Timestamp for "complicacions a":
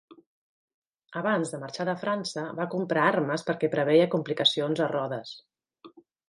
4.15-4.89